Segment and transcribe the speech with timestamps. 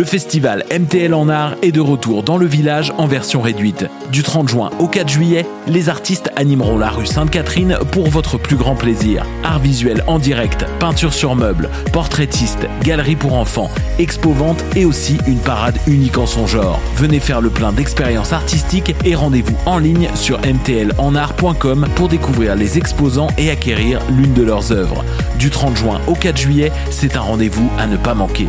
[0.00, 3.84] Le festival MTL en art est de retour dans le village en version réduite.
[4.10, 8.56] Du 30 juin au 4 juillet, les artistes animeront la rue Sainte-Catherine pour votre plus
[8.56, 9.26] grand plaisir.
[9.44, 15.38] Art visuel en direct, peinture sur meubles, portraitiste, galerie pour enfants, expo-vente et aussi une
[15.38, 16.80] parade unique en son genre.
[16.96, 22.78] Venez faire le plein d'expériences artistiques et rendez-vous en ligne sur mtlenart.com pour découvrir les
[22.78, 25.04] exposants et acquérir l'une de leurs œuvres.
[25.38, 28.48] Du 30 juin au 4 juillet, c'est un rendez-vous à ne pas manquer.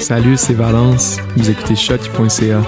[0.00, 1.18] Salut, c'est Valence.
[1.36, 2.60] Vous écoutez shot.ca.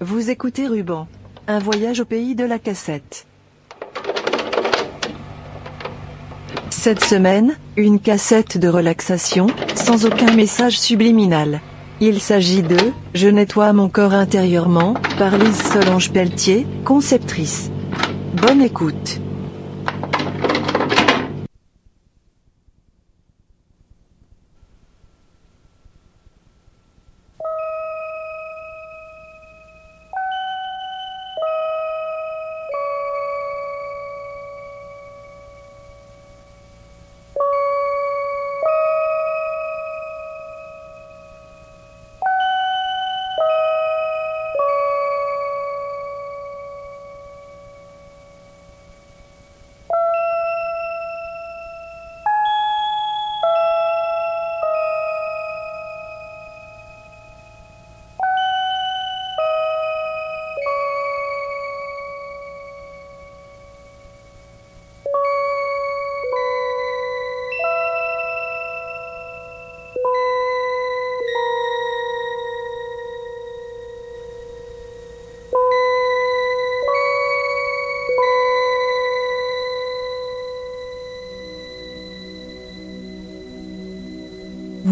[0.00, 1.08] Vous écoutez Ruban,
[1.48, 3.26] un voyage au pays de la cassette.
[6.70, 11.60] Cette semaine, une cassette de relaxation, sans aucun message subliminal.
[12.04, 12.76] Il s'agit de
[13.14, 17.70] Je nettoie mon corps intérieurement par Lise Solange Pelletier, conceptrice.
[18.34, 19.20] Bonne écoute.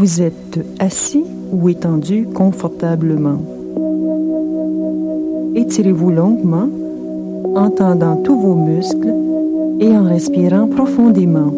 [0.01, 3.37] Vous êtes assis ou étendu confortablement.
[5.55, 6.71] Étirez-vous longuement
[7.55, 9.15] en tendant tous vos muscles
[9.79, 11.53] et en respirant profondément.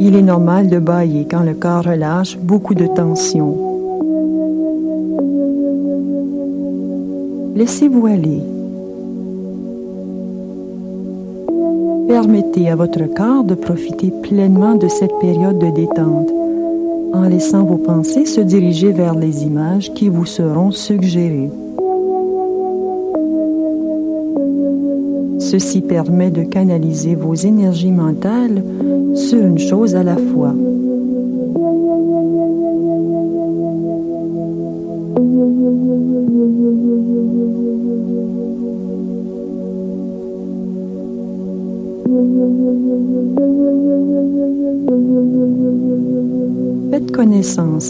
[0.00, 3.54] Il est normal de bailler quand le corps relâche beaucoup de tension.
[7.54, 8.55] Laissez-vous aller.
[12.08, 16.30] Permettez à votre corps de profiter pleinement de cette période de détente
[17.12, 21.50] en laissant vos pensées se diriger vers les images qui vous seront suggérées.
[25.38, 28.62] Ceci permet de canaliser vos énergies mentales
[29.14, 30.54] sur une chose à la fois.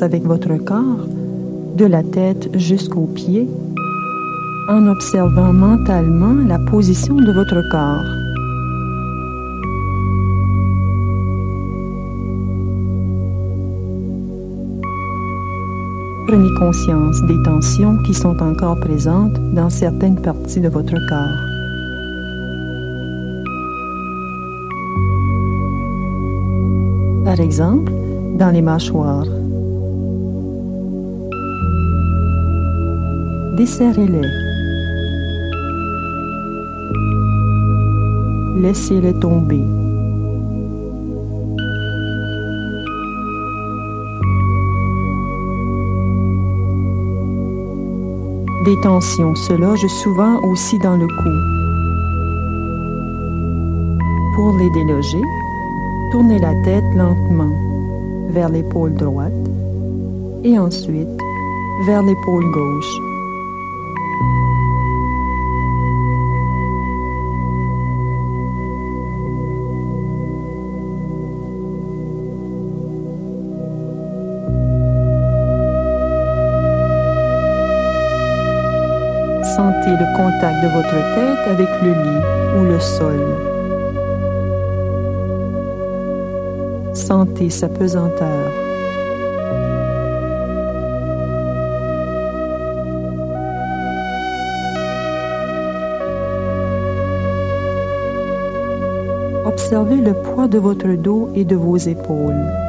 [0.02, 1.06] Avec votre corps,
[1.76, 3.48] de la tête jusqu'aux pieds,
[4.68, 8.02] en observant mentalement la position de votre corps.
[16.26, 21.56] Prenez conscience des tensions qui sont encore présentes dans certaines parties de votre corps.
[27.24, 27.92] Par exemple,
[28.36, 29.26] dans les mâchoires.
[33.56, 34.28] Desserrez-les.
[38.60, 39.64] Laissez-les tomber.
[48.64, 51.56] Des tensions se logent souvent aussi dans le cou.
[54.34, 55.22] Pour les déloger,
[56.10, 57.65] tournez la tête lentement
[58.30, 59.32] vers l'épaule droite
[60.44, 61.08] et ensuite
[61.86, 63.00] vers l'épaule gauche.
[79.56, 83.55] Sentez le contact de votre tête avec le lit ou le sol.
[87.06, 88.50] Sentez sa pesanteur.
[99.46, 102.65] Observez le poids de votre dos et de vos épaules.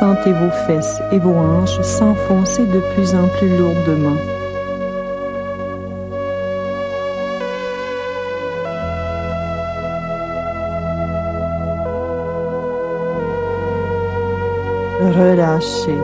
[0.00, 4.16] Sentez vos fesses et vos hanches s'enfoncer de plus en plus lourdement.
[15.00, 15.98] Relâchez.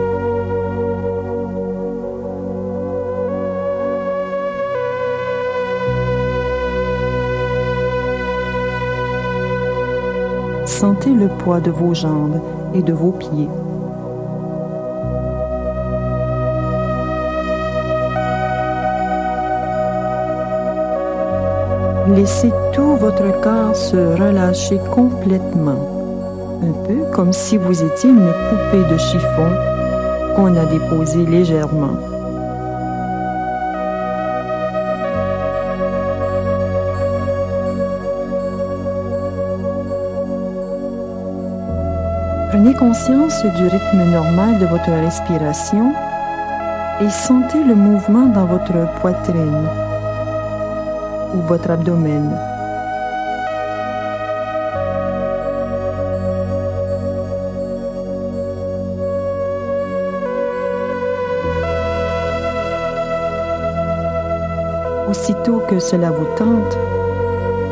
[10.67, 12.39] Sentez le poids de vos jambes
[12.75, 13.49] et de vos pieds.
[22.17, 28.91] Laissez tout votre corps se relâcher complètement, un peu comme si vous étiez une poupée
[28.91, 29.51] de chiffon
[30.35, 31.95] qu'on a déposée légèrement.
[42.49, 45.93] Prenez conscience du rythme normal de votre respiration
[46.99, 49.67] et sentez le mouvement dans votre poitrine
[51.33, 52.37] ou votre abdomen.
[65.09, 66.77] Aussitôt que cela vous tente,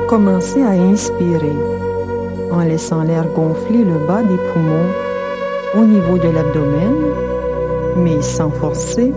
[0.08, 1.56] commencez à inspirer
[2.52, 4.90] en laissant l'air gonfler le bas des poumons
[5.78, 6.96] au niveau de l'abdomen,
[7.98, 9.14] mais sans forcer.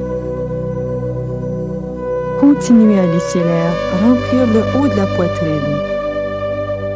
[2.40, 5.74] Continuez à laisser l'air remplir le haut de la poitrine.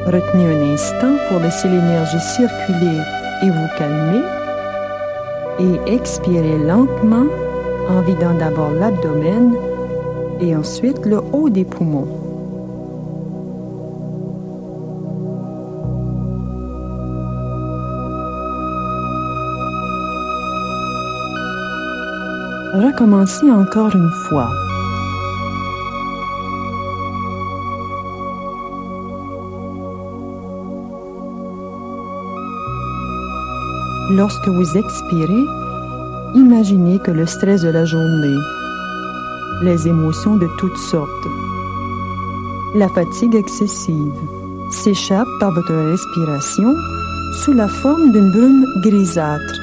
[0.06, 3.00] Retenez un instant pour laisser l'énergie circuler
[3.43, 4.23] et vous calmer.
[5.59, 7.27] Et expirez lentement
[7.89, 9.55] en vidant d'abord l'abdomen
[10.41, 12.06] et ensuite le haut des poumons.
[22.75, 24.62] Recommencez encore une fois.
[34.14, 35.46] Lorsque vous expirez,
[36.34, 38.36] imaginez que le stress de la journée,
[39.62, 41.08] les émotions de toutes sortes,
[42.74, 44.12] la fatigue excessive
[44.70, 46.74] s'échappent par votre respiration
[47.42, 49.54] sous la forme d'une brume grisâtre.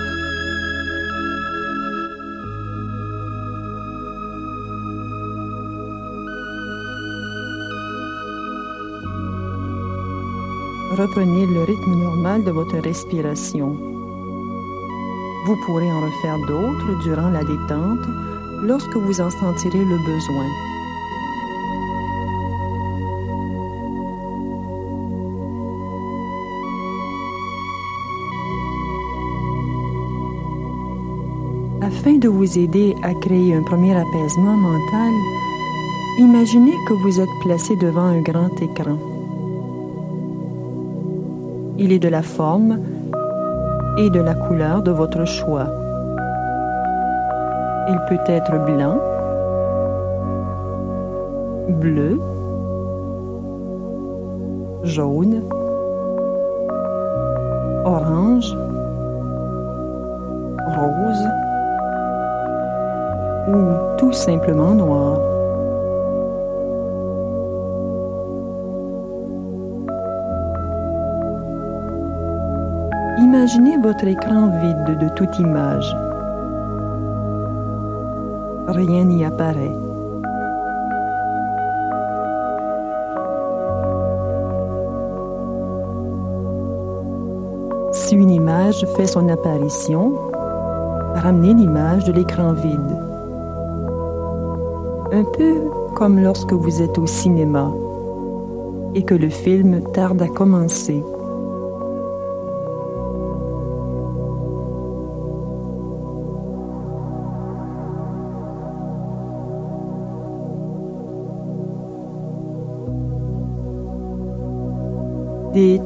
[10.97, 13.98] Reprenez le rythme normal de votre respiration.
[15.49, 18.05] Vous pourrez en refaire d'autres durant la détente
[18.61, 20.45] lorsque vous en sentirez le besoin.
[31.81, 35.13] Afin de vous aider à créer un premier apaisement mental,
[36.19, 38.99] imaginez que vous êtes placé devant un grand écran.
[41.79, 42.98] Il est de la forme
[43.99, 45.67] et de la couleur de votre choix.
[47.89, 48.97] Il peut être blanc,
[51.81, 52.17] bleu,
[54.83, 55.43] jaune,
[57.83, 58.55] orange,
[60.77, 61.25] rose
[63.49, 65.28] ou tout simplement noir.
[73.39, 75.95] Imaginez votre écran vide de toute image.
[78.67, 79.71] Rien n'y apparaît.
[87.93, 90.15] Si une image fait son apparition,
[91.15, 92.97] ramenez l'image de l'écran vide.
[95.13, 95.61] Un peu
[95.95, 97.71] comme lorsque vous êtes au cinéma
[98.95, 101.01] et que le film tarde à commencer.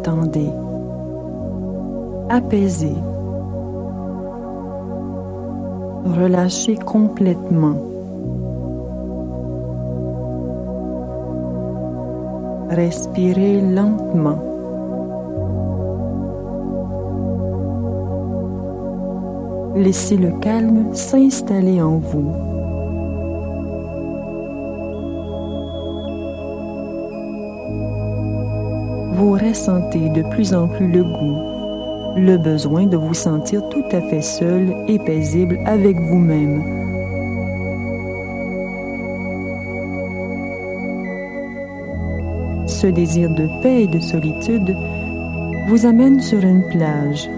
[0.03, 0.51] Détendez.
[2.27, 2.97] Apaisez.
[6.03, 7.77] Relâchez complètement.
[12.69, 14.39] Respirez lentement.
[19.77, 22.52] Laissez le calme s'installer en vous.
[29.53, 34.23] Ressentez de plus en plus le goût, le besoin de vous sentir tout à fait
[34.23, 36.63] seul et paisible avec vous-même.
[42.65, 44.75] Ce désir de paix et de solitude
[45.67, 47.29] vous amène sur une plage.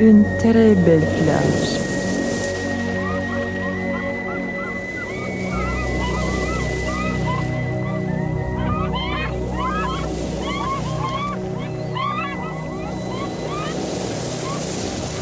[0.00, 1.87] Une très belle plage.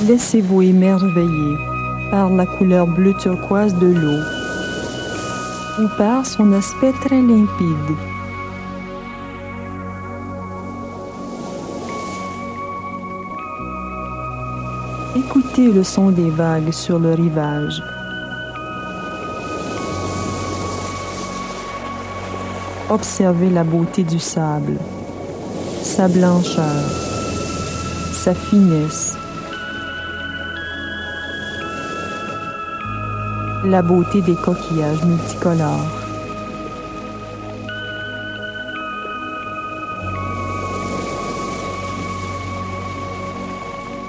[0.07, 1.57] Laissez-vous émerveiller
[2.13, 4.23] par la couleur bleu turquoise de l'eau
[5.83, 7.97] ou par son aspect très limpide.
[15.17, 17.83] Écoutez le son des vagues sur le rivage.
[22.91, 24.79] Observez la beauté du sable,
[25.83, 26.85] sa blancheur,
[28.13, 29.17] sa finesse,
[33.67, 35.91] la beauté des coquillages multicolores.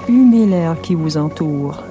[0.08, 1.84] Humez l'air qui vous entoure.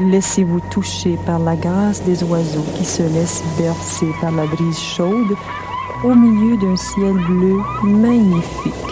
[0.00, 5.36] Laissez-vous toucher par la grâce des oiseaux qui se laissent bercer par la brise chaude
[6.04, 8.91] au milieu d'un ciel bleu magnifique.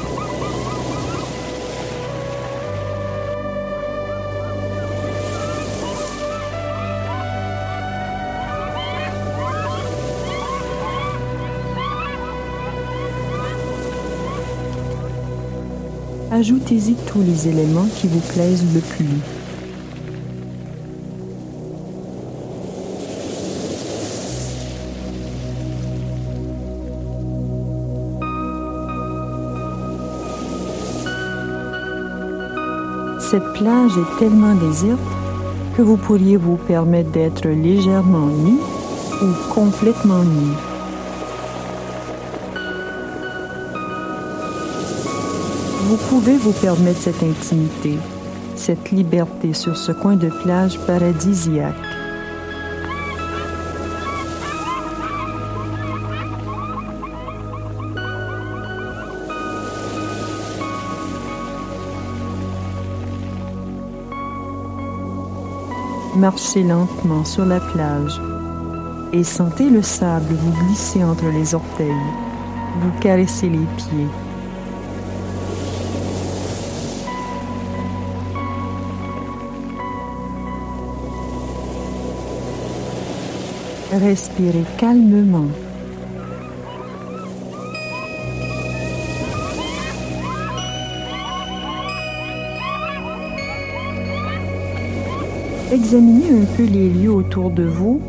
[16.33, 19.05] Ajoutez-y tous les éléments qui vous plaisent le plus.
[33.19, 35.01] Cette plage est tellement déserte
[35.77, 38.55] que vous pourriez vous permettre d'être légèrement nu
[39.21, 40.70] ou complètement nu.
[45.91, 47.99] Vous pouvez vous permettre cette intimité,
[48.55, 51.75] cette liberté sur ce coin de plage paradisiaque.
[66.15, 68.21] Marchez lentement sur la plage
[69.13, 71.91] et sentez le sable vous glisser entre les orteils,
[72.81, 74.30] vous caresser les pieds.
[83.93, 85.49] Respirez calmement.
[95.73, 98.01] Examinez un peu les lieux autour de vous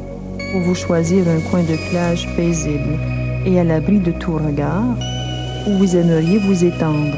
[0.51, 2.99] pour vous choisir un coin de plage paisible
[3.47, 4.95] et à l'abri de tout regard
[5.67, 7.17] où vous aimeriez vous étendre.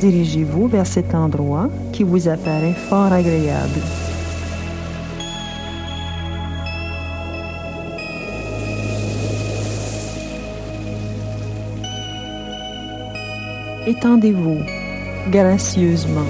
[0.00, 3.80] Dirigez-vous vers cet endroit qui vous apparaît fort agréable.
[13.86, 14.60] Étendez-vous
[15.30, 16.24] gracieusement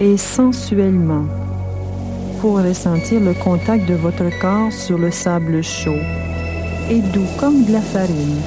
[0.00, 1.24] et sensuellement
[2.40, 5.98] pour ressentir le contact de votre corps sur le sable chaud
[6.88, 8.40] et doux comme de la farine.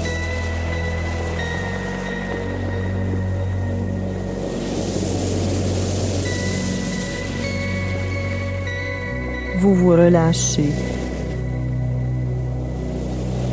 [9.58, 10.72] Vous vous relâchez,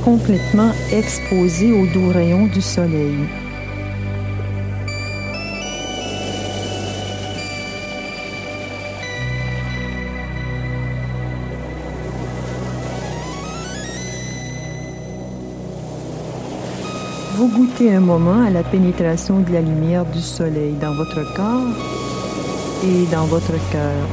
[0.04, 3.16] complètement exposé aux doux rayons du soleil.
[17.60, 21.68] Goûtez un moment à la pénétration de la lumière du soleil dans votre corps
[22.82, 24.06] et dans votre cœur.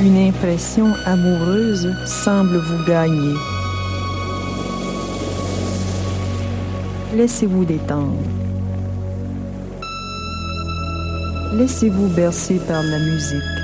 [0.00, 3.34] Une impression amoureuse semble vous gagner.
[7.16, 8.14] Laissez-vous détendre.
[11.54, 13.57] Laissez-vous bercer par la musique.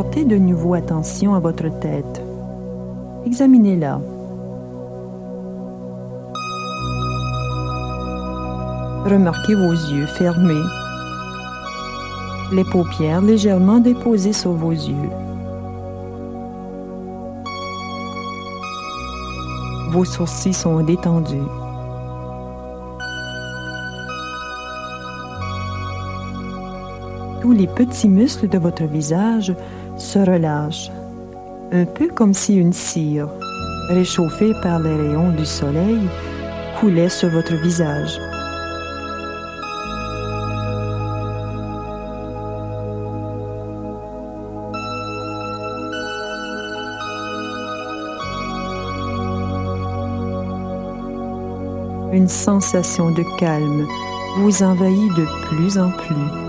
[0.00, 2.22] Portez de nouveau attention à votre tête.
[3.26, 4.00] Examinez-la.
[9.04, 10.54] Remarquez vos yeux fermés,
[12.52, 15.10] les paupières légèrement déposées sur vos yeux.
[19.90, 21.38] Vos sourcils sont détendus.
[27.40, 29.52] Tous les petits muscles de votre visage
[29.98, 30.90] se relâchent,
[31.72, 33.28] un peu comme si une cire,
[33.90, 36.00] réchauffée par les rayons du soleil,
[36.80, 38.18] coulait sur votre visage.
[52.12, 53.86] Une sensation de calme
[54.38, 56.47] vous envahit de plus en plus.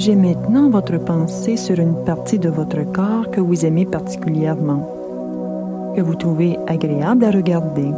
[0.00, 6.00] Dirigez maintenant votre pensée sur une partie de votre corps que vous aimez particulièrement, que
[6.00, 7.90] vous trouvez agréable à regarder.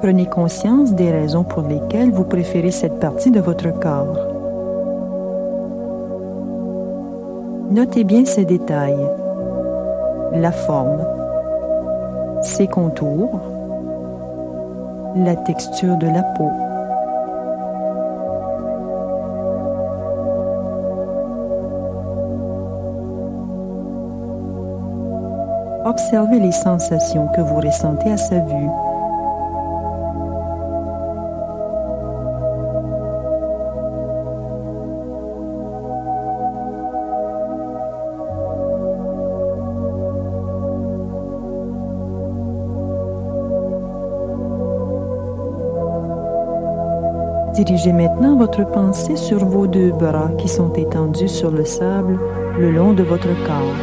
[0.00, 4.28] Prenez conscience des raisons pour lesquelles vous préférez cette partie de votre corps.
[7.72, 9.10] Notez bien ces détails.
[10.34, 11.04] La forme,
[12.42, 13.51] ses contours,
[15.14, 16.50] la texture de la peau.
[25.84, 28.68] Observez les sensations que vous ressentez à sa vue.
[47.64, 52.18] Dirigez maintenant votre pensée sur vos deux bras qui sont étendus sur le sable
[52.58, 53.78] le long de votre corps.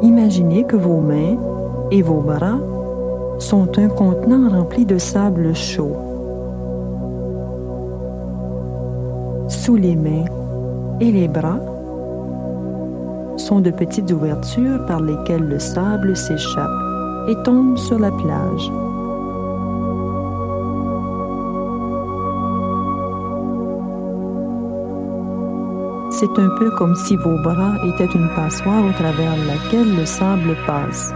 [0.00, 1.36] Imaginez que vos mains
[1.90, 2.60] et vos bras
[3.40, 5.96] sont un contenant rempli de sable chaud.
[9.48, 10.26] Sous les mains
[11.00, 11.58] et les bras
[13.38, 16.70] sont de petites ouvertures par lesquelles le sable s'échappe
[17.28, 18.70] et tombe sur la plage.
[26.18, 30.54] C'est un peu comme si vos bras étaient une passoire au travers laquelle le sable
[30.64, 31.12] passe.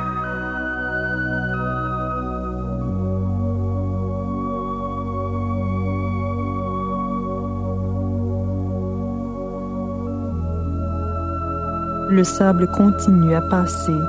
[12.10, 14.00] Le sable continue à passer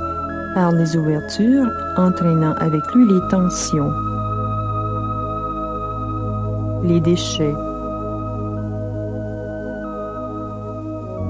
[0.56, 3.92] par les ouvertures, entraînant avec lui les tensions,
[6.84, 7.56] les déchets,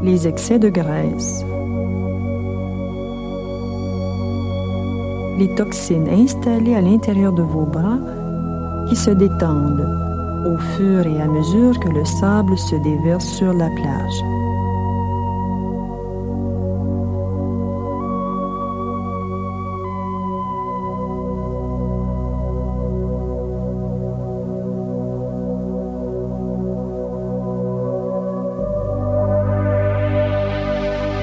[0.09, 1.45] les excès de graisse,
[5.37, 7.99] les toxines installées à l'intérieur de vos bras
[8.87, 9.87] qui se détendent
[10.47, 14.38] au fur et à mesure que le sable se déverse sur la plage.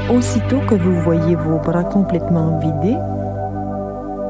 [0.09, 2.97] Aussitôt que vous voyez vos bras complètement vidés,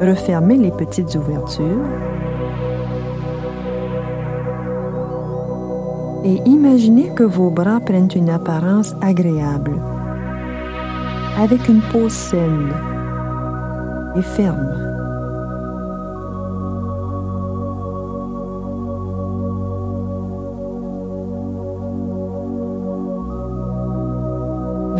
[0.00, 1.84] refermez les petites ouvertures
[6.24, 9.78] et imaginez que vos bras prennent une apparence agréable,
[11.38, 12.72] avec une peau saine
[14.16, 14.95] et ferme.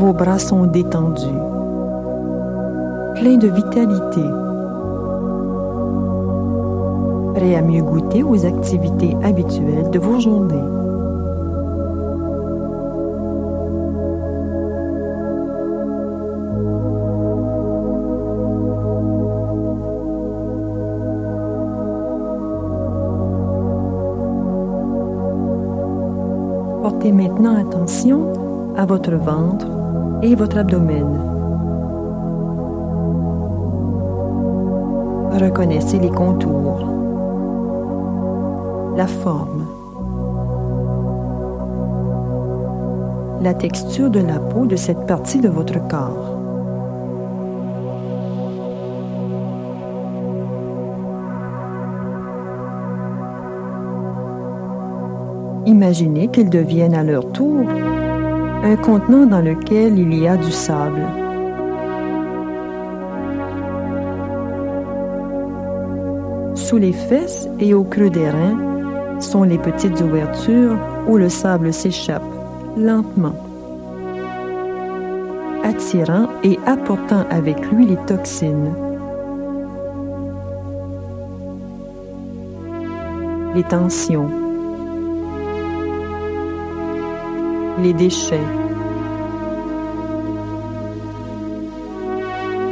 [0.06, 1.26] Vos bras sont détendus,
[3.16, 4.22] pleins de vitalité,
[7.34, 10.54] prêts à mieux goûter aux activités habituelles de vos journées.
[26.80, 28.32] Portez maintenant attention
[28.76, 29.66] à votre ventre
[30.22, 31.06] et votre abdomen.
[35.32, 36.86] Reconnaissez les contours,
[38.96, 39.66] la forme,
[43.42, 46.32] la texture de la peau de cette partie de votre corps.
[55.66, 57.66] Imaginez qu'ils deviennent à leur tour
[58.66, 61.06] un contenant dans lequel il y a du sable.
[66.56, 68.58] Sous les fesses et au creux des reins
[69.20, 70.76] sont les petites ouvertures
[71.06, 72.24] où le sable s'échappe
[72.76, 73.36] lentement,
[75.62, 78.74] attirant et apportant avec lui les toxines.
[83.54, 84.28] Les tensions,
[87.78, 88.40] les déchets.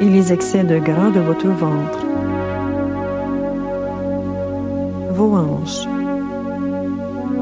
[0.01, 2.05] Et les excès de gras de votre ventre,
[5.13, 5.87] vos hanches.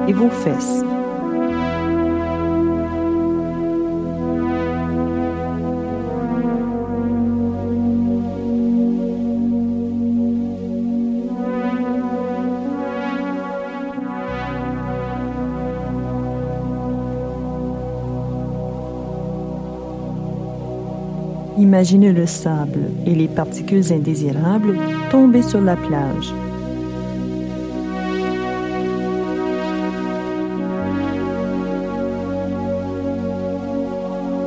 [0.09, 0.85] Et vos fesses.
[21.73, 24.77] Imaginez le sable et les particules indésirables
[25.11, 26.35] tomber sur la plage.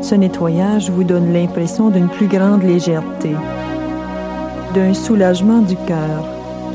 [0.04, 3.32] Ce nettoyage vous donne l'impression d'une plus grande légèreté,
[4.76, 6.24] d'un soulagement du cœur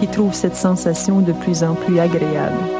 [0.00, 2.79] qui trouve cette sensation de plus en plus agréable.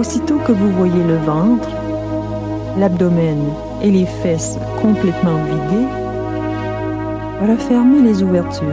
[0.00, 1.68] Aussitôt que vous voyez le ventre,
[2.78, 3.36] l'abdomen
[3.82, 5.88] et les fesses complètement vidées,
[7.46, 8.66] refermez les ouvertures.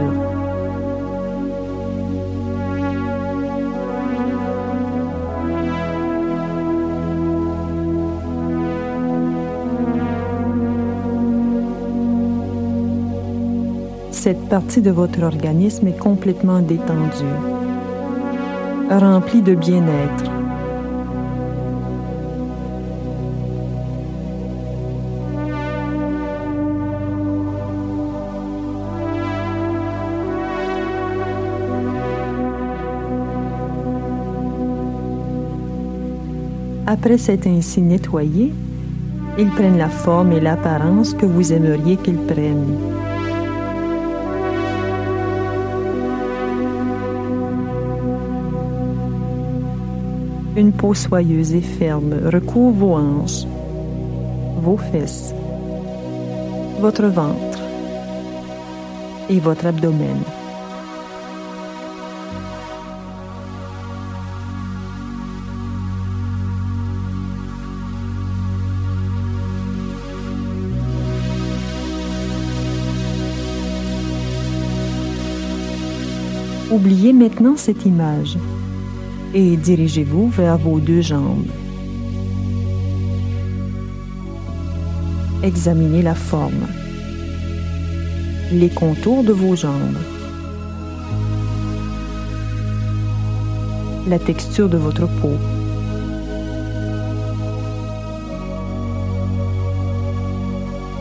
[14.12, 17.36] Cette partie de votre organisme est complètement détendue,
[18.88, 20.27] remplie de bien-être.
[36.90, 38.50] Après s'être ainsi nettoyés,
[39.36, 42.78] ils prennent la forme et l'apparence que vous aimeriez qu'ils prennent.
[50.56, 53.46] Une peau soyeuse et ferme recouvre vos hanches,
[54.62, 55.34] vos fesses,
[56.80, 57.60] votre ventre
[59.28, 60.16] et votre abdomen.
[76.78, 78.38] Oubliez maintenant cette image
[79.34, 81.50] et dirigez-vous vers vos deux jambes.
[85.42, 86.68] Examinez la forme,
[88.52, 89.98] les contours de vos jambes,
[94.06, 95.34] la texture de votre peau.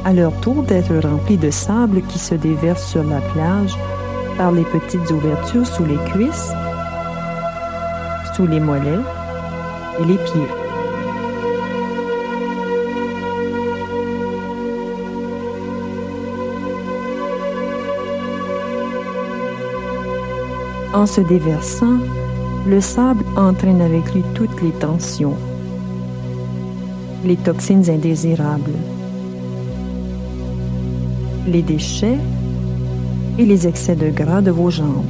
[0.05, 3.77] À leur tour d'être remplis de sable qui se déverse sur la plage
[4.37, 6.51] par les petites ouvertures sous les cuisses,
[8.35, 8.99] sous les mollets
[9.99, 10.47] et les pieds.
[20.93, 21.97] En se déversant,
[22.67, 25.35] le sable entraîne avec lui toutes les tensions,
[27.23, 28.73] les toxines indésirables,
[31.47, 32.17] les déchets
[33.37, 35.05] et les excès de gras de vos jambes.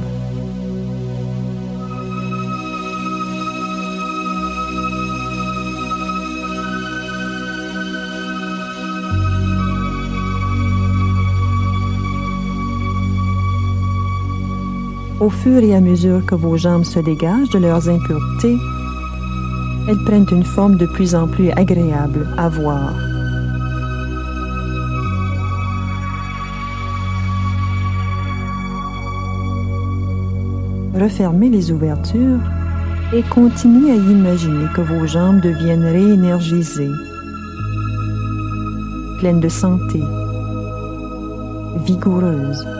[15.20, 18.56] Au fur et à mesure que vos jambes se dégagent de leurs impuretés,
[19.88, 23.07] elles prennent une forme de plus en plus agréable à voir.
[31.00, 32.40] Refermez les ouvertures
[33.12, 36.90] et continuez à imaginer que vos jambes deviennent réénergisées,
[39.20, 40.00] pleines de santé,
[41.86, 42.77] vigoureuses.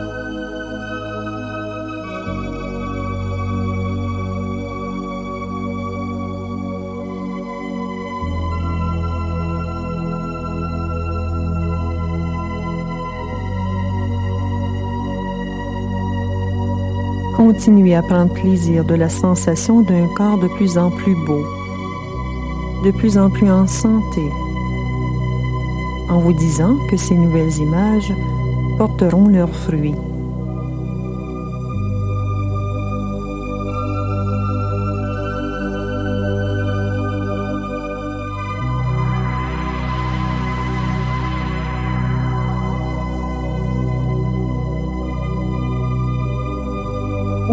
[17.51, 21.43] Continuez à prendre plaisir de la sensation d'un corps de plus en plus beau,
[22.85, 24.21] de plus en plus en santé,
[26.09, 28.13] en vous disant que ces nouvelles images
[28.77, 29.95] porteront leurs fruits.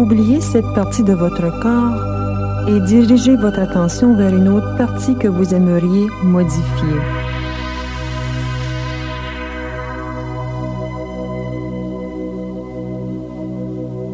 [0.09, 5.27] Oubliez cette partie de votre corps et dirigez votre attention vers une autre partie que
[5.27, 6.95] vous aimeriez modifier.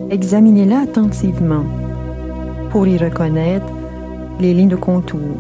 [0.10, 1.64] Examinez-la attentivement
[2.72, 3.72] pour y reconnaître
[4.40, 5.38] les lignes de contour,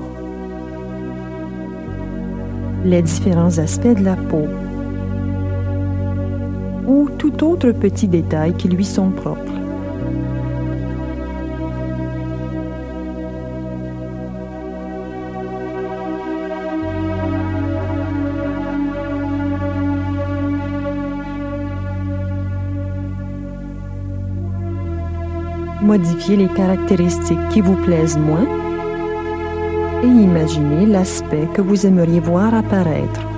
[2.85, 4.45] les différents aspects de la peau
[6.85, 9.62] ou tout autre petit détail qui lui sont propres.
[25.93, 28.47] Modifiez les caractéristiques qui vous plaisent moins
[30.01, 33.32] et imaginez l'aspect que vous aimeriez voir apparaître.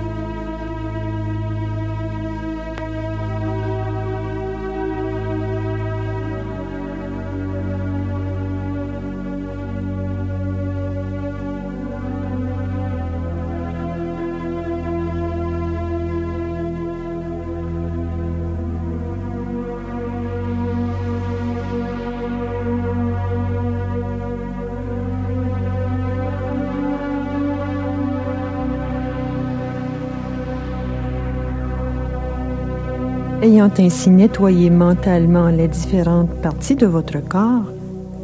[33.78, 37.64] Ainsi nettoyé mentalement les différentes parties de votre corps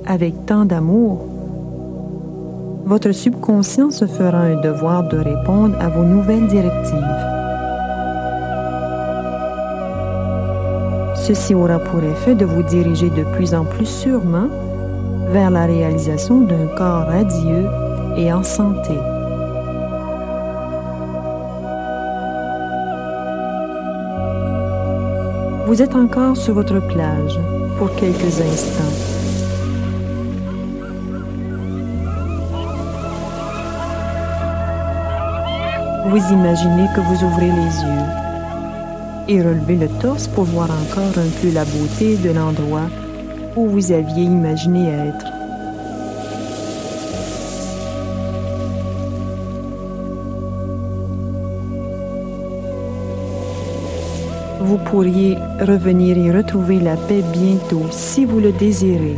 [0.06, 1.26] avec tant d'amour,
[2.84, 6.98] votre subconscient se fera un devoir de répondre à vos nouvelles directives.
[11.14, 14.48] Ceci aura pour effet de vous diriger de plus en plus sûrement
[15.28, 17.66] vers la réalisation d'un corps radieux
[18.16, 18.94] et en santé.
[25.72, 27.40] Vous êtes encore sur votre plage
[27.78, 28.92] pour quelques instants.
[36.08, 38.06] Vous imaginez que vous ouvrez les yeux
[39.28, 42.90] et relevez le torse pour voir encore un peu la beauté de l'endroit
[43.56, 45.31] où vous aviez imaginé être.
[54.64, 59.16] Vous pourriez revenir y retrouver la paix bientôt si vous le désirez.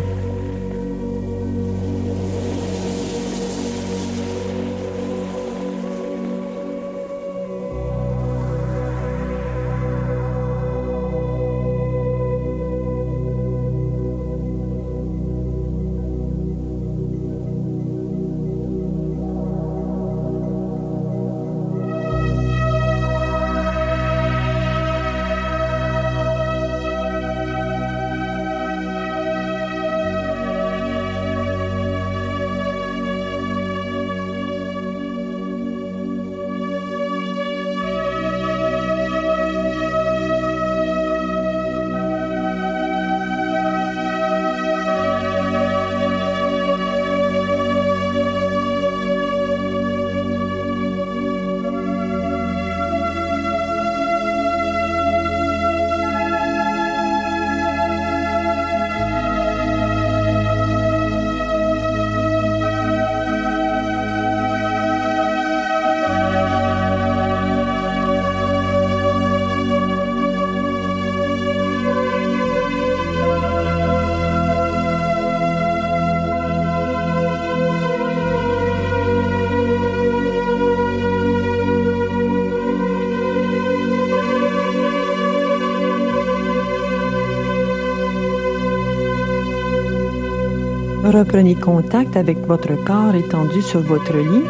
[91.15, 94.43] Reprenez contact avec votre corps étendu sur votre lit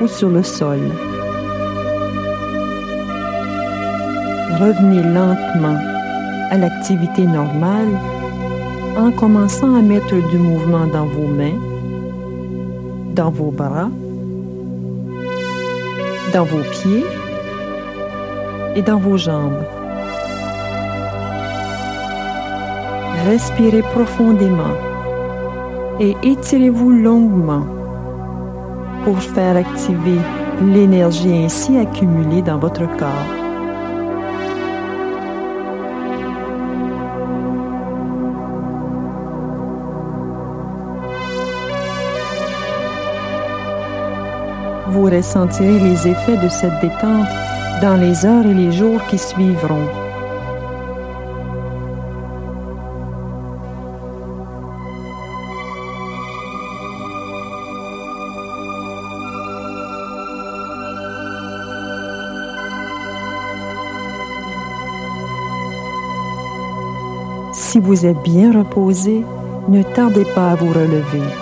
[0.00, 0.78] ou sur le sol.
[4.60, 5.76] Revenez lentement
[6.52, 7.88] à l'activité normale
[8.96, 11.58] en commençant à mettre du mouvement dans vos mains,
[13.16, 13.90] dans vos bras,
[16.32, 17.04] dans vos pieds
[18.76, 19.64] et dans vos jambes.
[23.26, 24.91] Respirez profondément
[26.00, 27.66] et étirez-vous longuement
[29.04, 30.18] pour faire activer
[30.60, 33.42] l'énergie ainsi accumulée dans votre corps.
[44.88, 47.26] Vous ressentirez les effets de cette détente
[47.80, 50.01] dans les heures et les jours qui suivront.
[67.72, 69.24] Si vous êtes bien reposé,
[69.66, 71.41] ne tardez pas à vous relever.